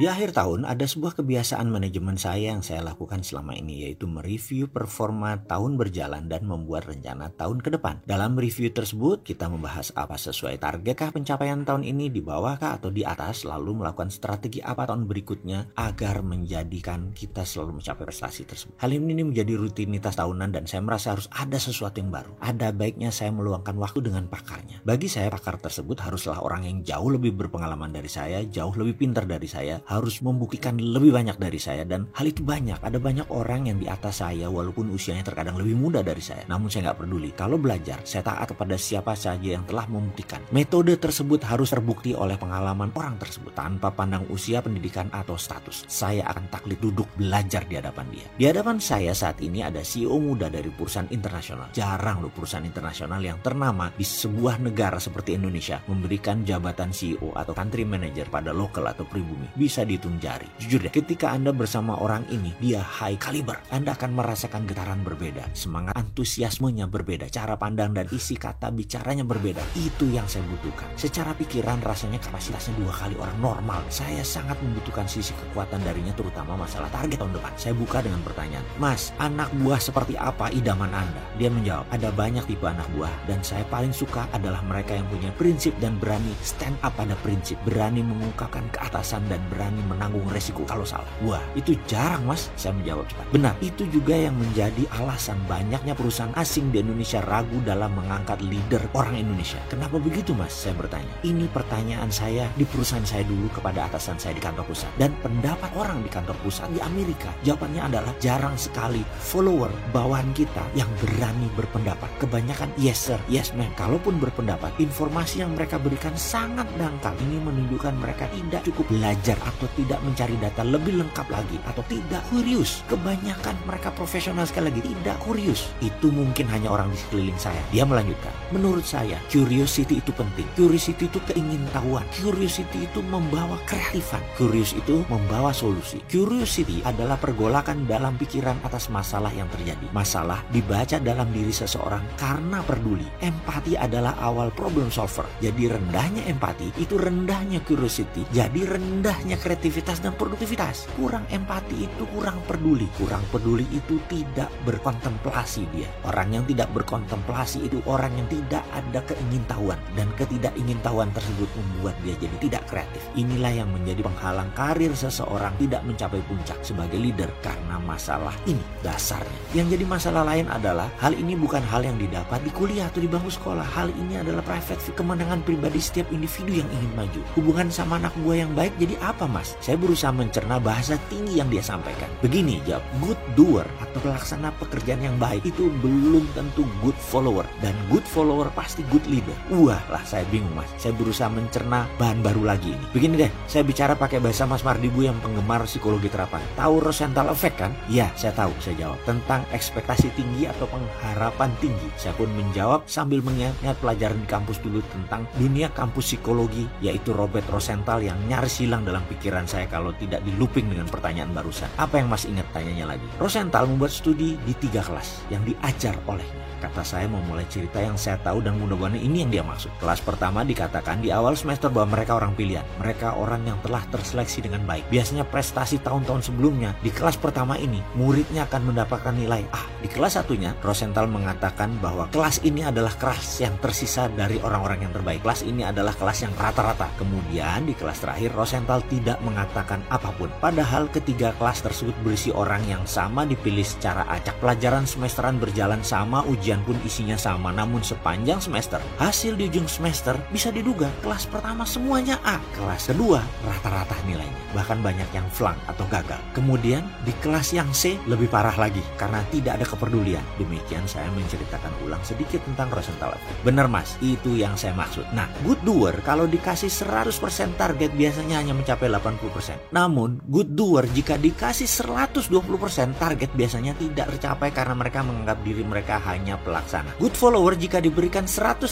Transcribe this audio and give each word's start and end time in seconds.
Di 0.00 0.08
akhir 0.08 0.32
tahun 0.32 0.64
ada 0.64 0.88
sebuah 0.88 1.12
kebiasaan 1.20 1.68
manajemen 1.68 2.16
saya 2.16 2.56
yang 2.56 2.64
saya 2.64 2.80
lakukan 2.80 3.20
selama 3.20 3.52
ini 3.52 3.84
yaitu 3.84 4.08
mereview 4.08 4.64
performa 4.64 5.44
tahun 5.44 5.76
berjalan 5.76 6.24
dan 6.24 6.48
membuat 6.48 6.88
rencana 6.88 7.28
tahun 7.36 7.60
ke 7.60 7.76
depan. 7.76 8.00
Dalam 8.08 8.32
review 8.32 8.72
tersebut 8.72 9.20
kita 9.20 9.52
membahas 9.52 9.92
apa 9.92 10.16
sesuai 10.16 10.56
targetkah 10.56 11.12
pencapaian 11.12 11.68
tahun 11.68 11.84
ini 11.84 12.08
di 12.08 12.24
bawahkah 12.24 12.80
atau 12.80 12.88
di 12.88 13.04
atas 13.04 13.44
lalu 13.44 13.84
melakukan 13.84 14.08
strategi 14.08 14.64
apa 14.64 14.88
tahun 14.88 15.04
berikutnya 15.04 15.76
agar 15.76 16.24
menjadikan 16.24 17.12
kita 17.12 17.44
selalu 17.44 17.84
mencapai 17.84 18.08
prestasi 18.08 18.48
tersebut. 18.48 18.80
Hal 18.80 18.96
ini 18.96 19.20
menjadi 19.20 19.52
rutinitas 19.60 20.16
tahunan 20.16 20.48
dan 20.48 20.64
saya 20.64 20.80
merasa 20.80 21.12
harus 21.12 21.28
ada 21.28 21.60
sesuatu 21.60 22.00
yang 22.00 22.08
baru. 22.08 22.40
Ada 22.40 22.72
baiknya 22.72 23.12
saya 23.12 23.36
meluangkan 23.36 23.76
waktu 23.76 24.00
dengan 24.08 24.32
pakarnya. 24.32 24.80
Bagi 24.80 25.12
saya 25.12 25.28
pakar 25.28 25.60
tersebut 25.60 26.00
haruslah 26.00 26.40
orang 26.40 26.64
yang 26.64 26.80
jauh 26.80 27.12
lebih 27.12 27.36
berpengalaman 27.36 27.92
dari 27.92 28.08
saya, 28.08 28.40
jauh 28.48 28.72
lebih 28.72 28.96
pintar 28.96 29.28
dari 29.28 29.44
saya, 29.44 29.76
harus 29.90 30.22
membuktikan 30.22 30.78
lebih 30.78 31.10
banyak 31.10 31.34
dari 31.34 31.58
saya 31.58 31.82
dan 31.82 32.06
hal 32.14 32.30
itu 32.30 32.46
banyak. 32.46 32.78
Ada 32.78 33.02
banyak 33.02 33.26
orang 33.34 33.66
yang 33.66 33.82
di 33.82 33.90
atas 33.90 34.22
saya 34.22 34.46
walaupun 34.46 34.94
usianya 34.94 35.26
terkadang 35.26 35.58
lebih 35.58 35.74
muda 35.74 36.06
dari 36.06 36.22
saya. 36.22 36.46
Namun 36.46 36.70
saya 36.70 36.90
nggak 36.90 37.02
peduli. 37.02 37.30
Kalau 37.34 37.58
belajar, 37.58 37.98
saya 38.06 38.22
taat 38.22 38.54
kepada 38.54 38.78
siapa 38.78 39.18
saja 39.18 39.58
yang 39.58 39.66
telah 39.66 39.90
membuktikan. 39.90 40.38
Metode 40.54 40.94
tersebut 40.94 41.42
harus 41.42 41.74
terbukti 41.74 42.14
oleh 42.14 42.38
pengalaman 42.38 42.94
orang 42.94 43.18
tersebut 43.18 43.50
tanpa 43.52 43.90
pandang 43.90 44.22
usia, 44.30 44.62
pendidikan 44.62 45.10
atau 45.10 45.34
status. 45.34 45.84
Saya 45.90 46.22
akan 46.30 46.46
taklid 46.46 46.78
duduk 46.78 47.10
belajar 47.18 47.66
di 47.66 47.74
hadapan 47.80 48.06
dia. 48.14 48.26
Di 48.38 48.44
hadapan 48.46 48.78
saya 48.78 49.10
saat 49.10 49.42
ini 49.42 49.66
ada 49.66 49.82
CEO 49.82 50.16
muda 50.22 50.46
dari 50.46 50.70
perusahaan 50.70 51.10
internasional. 51.10 51.74
Jarang 51.74 52.22
loh 52.22 52.32
perusahaan 52.32 52.64
internasional 52.64 53.18
yang 53.18 53.42
ternama 53.42 53.90
di 53.96 54.06
sebuah 54.06 54.62
negara 54.62 55.00
seperti 55.00 55.34
Indonesia 55.34 55.82
memberikan 55.88 56.46
jabatan 56.46 56.94
CEO 56.94 57.32
atau 57.34 57.56
country 57.56 57.82
manager 57.82 58.28
pada 58.28 58.52
lokal 58.54 58.86
atau 58.86 59.08
pribumi. 59.08 59.48
Bisa 59.56 59.79
bisa 59.80 59.88
dihitung 59.88 60.20
jari. 60.20 60.44
Jujur 60.60 60.84
deh, 60.84 60.92
ketika 60.92 61.32
Anda 61.32 61.56
bersama 61.56 61.96
orang 61.96 62.28
ini, 62.28 62.52
dia 62.60 62.84
high 62.84 63.16
caliber. 63.16 63.56
Anda 63.72 63.96
akan 63.96 64.12
merasakan 64.12 64.68
getaran 64.68 65.00
berbeda. 65.00 65.48
Semangat 65.56 65.96
antusiasmenya 65.96 66.84
berbeda. 66.84 67.32
Cara 67.32 67.56
pandang 67.56 67.96
dan 67.96 68.04
isi 68.12 68.36
kata 68.36 68.68
bicaranya 68.68 69.24
berbeda. 69.24 69.64
Itu 69.72 70.04
yang 70.12 70.28
saya 70.28 70.44
butuhkan. 70.52 70.92
Secara 71.00 71.32
pikiran 71.32 71.80
rasanya 71.80 72.20
kapasitasnya 72.20 72.76
dua 72.76 72.92
kali 72.92 73.16
orang 73.16 73.40
normal. 73.40 73.80
Saya 73.88 74.20
sangat 74.20 74.60
membutuhkan 74.60 75.08
sisi 75.08 75.32
kekuatan 75.32 75.80
darinya 75.80 76.12
terutama 76.12 76.60
masalah 76.60 76.92
target 76.92 77.16
tahun 77.16 77.32
depan. 77.40 77.52
Saya 77.56 77.72
buka 77.72 78.04
dengan 78.04 78.20
pertanyaan. 78.20 78.64
Mas, 78.76 79.16
anak 79.16 79.48
buah 79.64 79.80
seperti 79.80 80.20
apa 80.20 80.52
idaman 80.52 80.92
Anda? 80.92 81.24
Dia 81.40 81.48
menjawab, 81.48 81.88
ada 81.88 82.12
banyak 82.12 82.44
tipe 82.44 82.68
anak 82.68 82.84
buah. 82.92 83.12
Dan 83.24 83.40
saya 83.40 83.64
paling 83.72 83.96
suka 83.96 84.28
adalah 84.36 84.60
mereka 84.60 84.92
yang 84.92 85.08
punya 85.08 85.32
prinsip 85.40 85.72
dan 85.80 85.96
berani 85.96 86.36
stand 86.44 86.76
up 86.84 86.92
pada 87.00 87.16
prinsip. 87.24 87.56
Berani 87.64 88.04
mengungkapkan 88.04 88.68
keatasan 88.76 89.24
dan 89.30 89.40
berani 89.48 89.59
berani 89.60 89.84
menanggung 89.84 90.24
resiko 90.32 90.64
kalau 90.64 90.88
salah. 90.88 91.04
Wah, 91.20 91.44
itu 91.52 91.76
jarang 91.84 92.24
mas, 92.24 92.48
saya 92.56 92.72
menjawab 92.72 93.04
cepat. 93.12 93.28
Benar, 93.28 93.52
itu 93.60 93.84
juga 93.92 94.16
yang 94.16 94.32
menjadi 94.40 94.88
alasan 94.96 95.36
banyaknya 95.44 95.92
perusahaan 95.92 96.32
asing 96.40 96.72
di 96.72 96.80
Indonesia 96.80 97.20
ragu 97.20 97.60
dalam 97.60 97.92
mengangkat 97.92 98.40
leader 98.40 98.80
orang 98.96 99.20
Indonesia. 99.20 99.60
Kenapa 99.68 100.00
begitu 100.00 100.32
mas? 100.32 100.56
Saya 100.56 100.72
bertanya. 100.80 101.12
Ini 101.20 101.44
pertanyaan 101.52 102.08
saya 102.08 102.48
di 102.56 102.64
perusahaan 102.64 103.04
saya 103.04 103.20
dulu 103.28 103.52
kepada 103.52 103.84
atasan 103.92 104.16
saya 104.16 104.32
di 104.32 104.40
kantor 104.40 104.64
pusat. 104.64 104.88
Dan 104.96 105.12
pendapat 105.20 105.68
orang 105.76 106.00
di 106.00 106.08
kantor 106.08 106.40
pusat 106.40 106.72
di 106.72 106.80
Amerika, 106.80 107.28
jawabannya 107.44 107.84
adalah 107.84 108.16
jarang 108.16 108.56
sekali 108.56 109.04
follower 109.20 109.68
bawahan 109.92 110.32
kita 110.32 110.64
yang 110.72 110.88
berani 111.04 111.52
berpendapat. 111.52 112.08
Kebanyakan 112.16 112.72
yes 112.80 113.12
sir, 113.12 113.20
yes 113.28 113.52
ma'am. 113.52 113.68
Kalaupun 113.76 114.16
berpendapat, 114.16 114.72
informasi 114.80 115.44
yang 115.44 115.52
mereka 115.52 115.76
berikan 115.76 116.16
sangat 116.16 116.64
dangkal. 116.80 117.12
Ini 117.20 117.44
menunjukkan 117.44 117.94
mereka 118.00 118.24
tidak 118.32 118.64
cukup 118.64 118.88
belajar 118.88 119.36
atau 119.50 119.66
tidak 119.74 119.98
mencari 120.06 120.38
data 120.38 120.62
lebih 120.62 121.02
lengkap 121.02 121.26
lagi 121.26 121.58
atau 121.66 121.82
tidak 121.90 122.22
kurius. 122.30 122.86
Kebanyakan 122.86 123.58
mereka 123.66 123.90
profesional 123.90 124.46
sekali 124.46 124.70
lagi 124.70 124.82
tidak 124.86 125.16
kurius. 125.26 125.74
Itu 125.82 126.14
mungkin 126.14 126.46
hanya 126.46 126.70
orang 126.70 126.94
di 126.94 126.98
sekeliling 127.02 127.38
saya. 127.40 127.58
Dia 127.74 127.82
melanjutkan. 127.82 128.30
Menurut 128.54 128.86
saya, 128.86 129.18
curiosity 129.26 129.98
itu 129.98 130.14
penting. 130.14 130.46
Curiosity 130.54 131.10
itu 131.10 131.18
keingintahuan. 131.26 132.06
Curiosity 132.14 132.86
itu 132.86 133.02
membawa 133.02 133.58
kreatifan. 133.66 134.22
Curious 134.38 134.76
itu 134.76 135.02
membawa 135.10 135.50
solusi. 135.50 135.98
Curiosity 136.06 136.84
adalah 136.86 137.18
pergolakan 137.18 137.88
dalam 137.88 138.14
pikiran 138.20 138.60
atas 138.62 138.86
masalah 138.92 139.32
yang 139.34 139.50
terjadi. 139.50 139.88
Masalah 139.90 140.44
dibaca 140.54 141.00
dalam 141.00 141.32
diri 141.34 141.50
seseorang 141.50 142.04
karena 142.20 142.62
peduli. 142.62 143.08
Empati 143.24 143.74
adalah 143.74 144.14
awal 144.20 144.52
problem 144.54 144.92
solver. 144.92 145.24
Jadi 145.40 145.66
rendahnya 145.72 146.28
empati 146.28 146.76
itu 146.76 147.00
rendahnya 147.00 147.64
curiosity. 147.64 148.28
Jadi 148.30 148.68
rendahnya 148.68 149.39
kreativitas 149.40 150.04
dan 150.04 150.12
produktivitas. 150.14 150.84
Kurang 150.94 151.24
empati 151.32 151.88
itu 151.88 152.04
kurang 152.12 152.38
peduli. 152.44 152.86
Kurang 153.00 153.24
peduli 153.32 153.64
itu 153.72 153.96
tidak 154.12 154.52
berkontemplasi 154.68 155.64
dia. 155.72 155.88
Orang 156.04 156.36
yang 156.36 156.44
tidak 156.44 156.68
berkontemplasi 156.76 157.64
itu 157.64 157.80
orang 157.88 158.12
yang 158.14 158.28
tidak 158.28 158.62
ada 158.76 159.00
keingintahuan. 159.08 159.80
Dan 159.96 160.12
ketidakingintahuan 160.20 161.08
tersebut 161.16 161.48
membuat 161.56 161.96
dia 162.04 162.12
jadi 162.20 162.36
tidak 162.38 162.62
kreatif. 162.68 163.02
Inilah 163.16 163.64
yang 163.64 163.72
menjadi 163.72 164.04
penghalang 164.04 164.52
karir 164.52 164.92
seseorang 164.92 165.56
tidak 165.56 165.80
mencapai 165.88 166.20
puncak 166.28 166.60
sebagai 166.60 167.00
leader 167.00 167.32
karena 167.40 167.80
masalah 167.80 168.36
ini 168.44 168.62
dasarnya. 168.84 169.40
Yang 169.56 169.80
jadi 169.80 169.84
masalah 169.88 170.22
lain 170.28 170.46
adalah 170.52 170.92
hal 171.00 171.16
ini 171.16 171.32
bukan 171.34 171.64
hal 171.64 171.80
yang 171.80 171.96
didapat 171.96 172.44
di 172.44 172.52
kuliah 172.52 172.92
atau 172.92 173.00
di 173.00 173.08
bangku 173.08 173.32
sekolah. 173.32 173.64
Hal 173.64 173.88
ini 173.96 174.20
adalah 174.20 174.44
private 174.44 174.92
kemenangan 174.92 175.40
pribadi 175.46 175.80
setiap 175.80 176.10
individu 176.12 176.60
yang 176.60 176.68
ingin 176.68 176.92
maju. 176.98 177.20
Hubungan 177.38 177.68
sama 177.70 177.96
anak 177.96 178.12
buah 178.20 178.44
yang 178.44 178.52
baik 178.52 178.74
jadi 178.76 178.98
apa 179.00 179.29
mas? 179.30 179.54
Saya 179.62 179.78
berusaha 179.78 180.10
mencerna 180.10 180.58
bahasa 180.58 180.98
tinggi 181.06 181.38
yang 181.38 181.48
dia 181.48 181.62
sampaikan. 181.62 182.10
Begini 182.20 182.58
jawab, 182.66 182.82
good 182.98 183.20
doer 183.38 183.66
atau 183.78 183.98
pelaksana 184.02 184.50
pekerjaan 184.58 185.00
yang 185.00 185.16
baik 185.16 185.46
itu 185.46 185.70
belum 185.78 186.26
tentu 186.34 186.66
good 186.82 186.98
follower. 186.98 187.46
Dan 187.62 187.72
good 187.86 188.04
follower 188.04 188.50
pasti 188.52 188.82
good 188.90 189.06
leader. 189.06 189.34
Wah 189.54 189.80
lah 189.86 190.02
saya 190.02 190.26
bingung 190.28 190.52
mas. 190.58 190.68
Saya 190.76 190.92
berusaha 190.98 191.30
mencerna 191.30 191.86
bahan 191.96 192.20
baru 192.26 192.42
lagi 192.42 192.74
ini. 192.74 192.84
Begini 192.90 193.14
deh, 193.14 193.30
saya 193.46 193.62
bicara 193.62 193.94
pakai 193.94 194.18
bahasa 194.18 194.42
Mas 194.50 194.66
Mardibu 194.66 195.06
yang 195.06 195.14
penggemar 195.22 195.62
psikologi 195.62 196.10
terapan. 196.10 196.42
Tahu 196.58 196.82
Rosenthal 196.82 197.30
Effect 197.30 197.56
kan? 197.62 197.72
Ya, 197.86 198.10
saya 198.18 198.34
tahu, 198.34 198.50
saya 198.58 198.74
jawab. 198.80 198.98
Tentang 199.06 199.46
ekspektasi 199.54 200.10
tinggi 200.18 200.50
atau 200.50 200.66
pengharapan 200.66 201.54
tinggi. 201.62 201.88
Saya 201.94 202.16
pun 202.18 202.26
menjawab 202.34 202.88
sambil 202.90 203.22
mengingat 203.22 203.78
pelajaran 203.78 204.18
di 204.18 204.26
kampus 204.26 204.58
dulu 204.58 204.82
tentang 204.90 205.28
dunia 205.38 205.70
kampus 205.70 206.16
psikologi, 206.16 206.66
yaitu 206.82 207.14
Robert 207.14 207.46
Rosenthal 207.52 208.02
yang 208.02 208.18
nyaris 208.26 208.58
hilang 208.58 208.82
dalam 208.82 209.04
pikiran 209.06 209.19
pikiran 209.20 209.44
saya 209.44 209.68
kalau 209.68 209.92
tidak 210.00 210.24
di 210.24 210.32
looping 210.40 210.72
dengan 210.72 210.88
pertanyaan 210.88 211.28
barusan. 211.36 211.68
Apa 211.76 212.00
yang 212.00 212.08
masih 212.08 212.32
ingat 212.32 212.48
tanyanya 212.56 212.96
lagi? 212.96 213.04
Rosenthal 213.20 213.68
membuat 213.68 213.92
studi 213.92 214.40
di 214.48 214.56
tiga 214.56 214.80
kelas 214.80 215.20
yang 215.28 215.44
diajar 215.44 215.92
olehnya. 216.08 216.40
Kata 216.60 216.84
saya 216.84 217.08
memulai 217.08 217.48
cerita 217.48 217.80
yang 217.80 217.96
saya 217.96 218.20
tahu 218.20 218.44
dan 218.44 218.60
mudah-mudahan 218.60 219.00
ini 219.00 219.24
yang 219.24 219.32
dia 219.32 219.44
maksud. 219.44 219.72
Kelas 219.80 220.04
pertama 220.04 220.44
dikatakan 220.44 221.00
di 221.00 221.08
awal 221.08 221.32
semester 221.32 221.72
bahwa 221.72 221.96
mereka 221.96 222.20
orang 222.20 222.36
pilihan. 222.36 222.64
Mereka 222.76 223.16
orang 223.16 223.48
yang 223.48 223.56
telah 223.64 223.80
terseleksi 223.88 224.44
dengan 224.44 224.68
baik. 224.68 224.84
Biasanya 224.92 225.24
prestasi 225.24 225.80
tahun-tahun 225.80 226.28
sebelumnya 226.28 226.76
di 226.84 226.92
kelas 226.92 227.16
pertama 227.16 227.56
ini 227.56 227.80
muridnya 227.96 228.44
akan 228.44 228.72
mendapatkan 228.72 229.16
nilai 229.16 229.40
A. 229.56 229.64
Di 229.80 229.88
kelas 229.88 230.20
satunya 230.20 230.52
Rosenthal 230.60 231.08
mengatakan 231.08 231.72
bahwa 231.80 232.04
kelas 232.12 232.44
ini 232.44 232.60
adalah 232.60 232.92
kelas 233.00 233.40
yang 233.40 233.56
tersisa 233.64 234.12
dari 234.12 234.36
orang-orang 234.44 234.84
yang 234.84 234.92
terbaik. 234.92 235.24
Kelas 235.24 235.40
ini 235.40 235.64
adalah 235.64 235.96
kelas 235.96 236.20
yang 236.28 236.36
rata-rata. 236.36 236.92
Kemudian 237.00 237.64
di 237.64 237.72
kelas 237.72 238.04
terakhir 238.04 238.36
Rosenthal 238.36 238.84
tidak 238.92 239.16
mengatakan 239.24 239.80
apa 239.88 240.12
pun. 240.20 240.28
Padahal 240.36 240.92
ketiga 240.92 241.32
kelas 241.40 241.64
tersebut 241.64 241.96
berisi 242.04 242.28
orang 242.28 242.60
yang 242.68 242.84
sama 242.84 243.24
dipilih 243.24 243.64
secara 243.64 244.04
acak. 244.12 244.36
Pelajaran 244.36 244.84
semesteran 244.84 245.40
berjalan 245.40 245.80
sama 245.80 246.20
ujian 246.28 246.60
pun 246.68 246.76
isinya 246.84 247.16
sama, 247.16 247.48
namun 247.48 247.80
sepanjang 247.80 248.36
semester, 248.44 248.84
hasil 249.00 249.40
di 249.40 249.48
ujung 249.48 249.64
semester 249.64 250.12
bisa 250.28 250.52
diduga 250.52 250.92
kelas 251.00 251.24
pertama 251.24 251.64
semuanya 251.64 252.20
A, 252.20 252.36
kelas 252.52 252.92
kedua 252.92 253.24
rata-rata 253.48 253.96
nilainya, 254.04 254.36
bahkan 254.52 254.84
banyak 254.84 255.08
yang 255.16 255.24
flank 255.32 255.56
atau 255.64 255.88
gagal. 255.88 256.20
Kemudian 256.36 256.84
di 257.08 257.16
kelas 257.24 257.56
yang 257.56 257.68
C 257.72 257.96
lebih 258.04 258.28
parah 258.28 258.54
lagi 258.60 258.84
karena 259.00 259.24
tidak 259.32 259.56
ada 259.56 259.66
kepedulian. 259.70 260.22
Demikian 260.36 260.84
saya 260.90 261.06
menceritakan 261.14 261.70
ulang 261.86 262.02
sedikit 262.02 262.42
tentang 262.42 262.74
Rosenthal. 262.74 263.14
Bener 263.46 263.70
mas, 263.70 263.94
itu 264.02 264.34
yang 264.34 264.58
saya 264.58 264.74
maksud. 264.74 265.06
Nah, 265.14 265.30
good 265.46 265.62
doer 265.62 265.94
kalau 266.02 266.26
dikasih 266.26 266.66
100% 266.66 267.54
target 267.54 267.94
biasanya 267.94 268.42
hanya 268.42 268.54
mencapai 268.58 268.90
80%. 268.90 269.70
Namun, 269.70 270.18
good 270.26 270.58
doer 270.58 270.90
jika 270.90 271.14
dikasih 271.14 271.70
120% 271.70 272.98
target 272.98 273.30
biasanya 273.32 273.78
tidak 273.78 274.10
tercapai 274.16 274.50
karena 274.50 274.74
mereka 274.74 275.06
menganggap 275.06 275.38
diri 275.46 275.62
mereka 275.62 276.02
hanya 276.10 276.34
pelaksana. 276.42 276.98
Good 276.98 277.14
follower 277.14 277.54
jika 277.54 277.78
diberikan 277.78 278.26
150% 278.26 278.66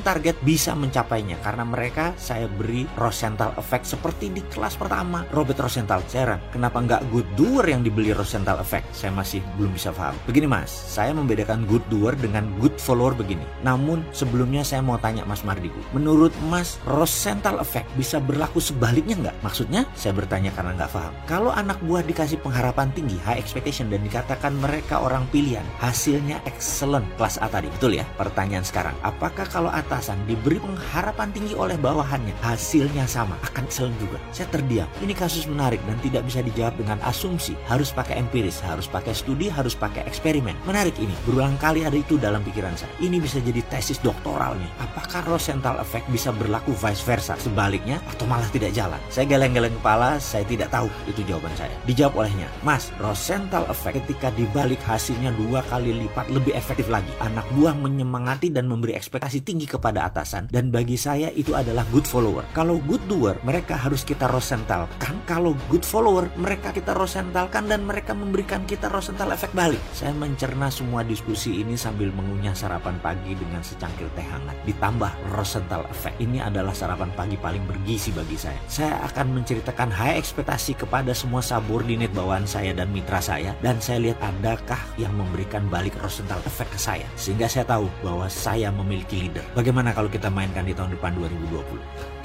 target 0.00 0.36
bisa 0.40 0.72
mencapainya 0.72 1.36
karena 1.42 1.66
mereka 1.66 2.14
saya 2.16 2.46
beri 2.46 2.88
Rosenthal 2.96 3.52
effect 3.58 3.90
seperti 3.90 4.30
di 4.30 4.42
kelas 4.46 4.78
pertama 4.78 5.26
Robert 5.34 5.58
Rosenthal. 5.58 6.00
Saya 6.06 6.38
kenapa 6.54 6.78
nggak 6.80 7.02
good 7.10 7.28
doer 7.34 7.66
yang 7.66 7.82
dibeli 7.82 8.14
Rosenthal 8.14 8.62
effect? 8.62 8.94
Saya 8.94 9.10
masih 9.10 9.42
belum 9.58 9.74
bisa 9.74 9.90
paham. 9.90 10.14
Begini 10.22 10.46
mas, 10.46 10.70
saya 10.70 11.10
membedakan 11.10 11.66
good 11.66 11.82
doer 11.90 12.14
dengan 12.14 12.46
good 12.62 12.78
follower 12.78 13.10
begini. 13.10 13.42
Namun 13.66 14.06
sebelumnya 14.14 14.62
saya 14.62 14.78
mau 14.78 14.94
tanya 14.94 15.26
Mas 15.26 15.42
Mardigu, 15.42 15.82
menurut 15.90 16.30
Mas 16.46 16.78
Rosenthal 16.86 17.58
effect 17.58 17.90
bisa 17.98 18.22
berlaku 18.22 18.62
sebaliknya 18.62 19.18
nggak? 19.18 19.36
Maksudnya 19.42 19.82
saya 19.98 20.14
bertanya 20.14 20.54
karena 20.54 20.78
nggak 20.78 20.94
paham. 20.94 21.12
Kalau 21.26 21.50
anak 21.50 21.82
buah 21.82 22.06
dikasih 22.06 22.38
pengharapan 22.38 22.94
tinggi, 22.94 23.18
high 23.26 23.34
expectation 23.42 23.90
dan 23.90 24.06
dikatakan 24.06 24.54
mereka 24.62 25.02
orang 25.02 25.26
pilihan, 25.34 25.66
hasilnya 25.82 26.38
excellent 26.46 27.06
kelas 27.18 27.42
A 27.42 27.50
tadi, 27.50 27.66
betul 27.74 27.98
ya? 27.98 28.06
Pertanyaan 28.14 28.62
sekarang, 28.62 28.94
apakah 29.02 29.50
kalau 29.50 29.74
atasan 29.74 30.22
diberi 30.30 30.62
pengharapan 30.62 31.34
tinggi 31.34 31.58
oleh 31.58 31.74
bawahannya, 31.74 32.38
hasilnya 32.46 33.10
sama, 33.10 33.34
akan 33.50 33.66
excellent 33.66 33.98
juga? 33.98 34.22
Saya 34.30 34.46
terdiam. 34.54 34.86
Ini 35.02 35.18
kasus 35.18 35.50
menarik 35.50 35.82
dan 35.82 35.98
tidak 35.98 36.22
bisa 36.30 36.46
dijawab 36.46 36.78
dengan 36.78 37.02
asumsi. 37.02 37.58
Harus 37.66 37.90
pakai 37.90 38.22
empiris, 38.22 38.62
harus 38.62 38.86
pakai 38.86 39.10
studi, 39.18 39.50
harus 39.50 39.74
pakai 39.74 40.11
eksperimen. 40.12 40.54
Menarik 40.68 41.00
ini, 41.00 41.16
berulang 41.24 41.56
kali 41.56 41.88
ada 41.88 41.96
itu 41.96 42.20
dalam 42.20 42.44
pikiran 42.44 42.76
saya. 42.76 42.92
Ini 43.00 43.16
bisa 43.16 43.40
jadi 43.40 43.64
tesis 43.72 43.96
doktoral 44.04 44.60
nih. 44.60 44.70
Apakah 44.84 45.24
Rosenthal 45.24 45.80
effect 45.80 46.04
bisa 46.12 46.28
berlaku 46.36 46.76
vice 46.76 47.00
versa, 47.00 47.34
sebaliknya 47.40 47.96
atau 48.12 48.28
malah 48.28 48.46
tidak 48.52 48.76
jalan? 48.76 49.00
Saya 49.08 49.24
geleng-geleng 49.24 49.72
kepala, 49.80 50.20
saya 50.20 50.44
tidak 50.44 50.68
tahu 50.68 50.92
itu 51.08 51.24
jawaban 51.24 51.56
saya. 51.56 51.72
Dijawab 51.88 52.28
olehnya, 52.28 52.52
Mas, 52.60 52.92
Rosenthal 53.00 53.64
effect 53.72 54.04
ketika 54.04 54.28
dibalik 54.36 54.78
hasilnya 54.84 55.32
dua 55.40 55.64
kali 55.72 55.96
lipat 56.04 56.28
lebih 56.28 56.52
efektif 56.52 56.92
lagi. 56.92 57.08
Anak 57.24 57.48
buah 57.56 57.72
menyemangati 57.72 58.52
dan 58.52 58.68
memberi 58.68 58.92
ekspektasi 58.98 59.40
tinggi 59.40 59.64
kepada 59.64 60.04
atasan 60.04 60.50
dan 60.52 60.68
bagi 60.68 60.98
saya 60.98 61.32
itu 61.32 61.56
adalah 61.56 61.86
good 61.94 62.04
follower. 62.04 62.44
Kalau 62.52 62.82
good 62.84 63.00
doer, 63.08 63.38
mereka 63.46 63.78
harus 63.78 64.02
kita 64.02 64.28
Rosenthalkan. 64.28 65.22
Kalau 65.24 65.56
good 65.70 65.86
follower, 65.86 66.28
mereka 66.36 66.74
kita 66.74 66.92
Rosenthalkan 66.92 67.70
dan 67.70 67.86
mereka 67.86 68.12
memberikan 68.12 68.66
kita 68.66 68.90
Rosenthal 68.90 69.32
effect 69.32 69.54
balik. 69.54 69.80
Saya 70.02 70.18
mencerna 70.18 70.66
semua 70.66 71.06
diskusi 71.06 71.62
ini 71.62 71.78
sambil 71.78 72.10
mengunyah 72.10 72.58
sarapan 72.58 72.98
pagi 72.98 73.38
dengan 73.38 73.62
secangkir 73.62 74.10
teh 74.18 74.26
hangat. 74.26 74.58
Ditambah 74.66 75.30
Rosenthal 75.30 75.86
effect. 75.94 76.18
Ini 76.18 76.42
adalah 76.42 76.74
sarapan 76.74 77.14
pagi 77.14 77.38
paling 77.38 77.62
bergizi 77.70 78.10
bagi 78.10 78.34
saya. 78.34 78.58
Saya 78.66 78.98
akan 79.06 79.38
menceritakan 79.38 79.94
high 79.94 80.18
ekspektasi 80.18 80.74
kepada 80.74 81.14
semua 81.14 81.38
subordinate 81.38 82.10
bawaan 82.18 82.50
saya 82.50 82.74
dan 82.74 82.90
mitra 82.90 83.22
saya 83.22 83.54
dan 83.62 83.78
saya 83.78 84.10
lihat 84.10 84.18
adakah 84.18 84.82
yang 84.98 85.14
memberikan 85.14 85.70
balik 85.70 85.94
Rosenthal 86.02 86.42
effect 86.50 86.74
ke 86.74 86.82
saya 86.82 87.06
sehingga 87.14 87.46
saya 87.46 87.62
tahu 87.62 87.86
bahwa 88.02 88.26
saya 88.26 88.74
memiliki 88.74 89.30
leader. 89.30 89.46
Bagaimana 89.54 89.94
kalau 89.94 90.10
kita 90.10 90.26
mainkan 90.26 90.66
di 90.66 90.74
tahun 90.74 90.98
depan 90.98 91.14
2020? 91.14 92.21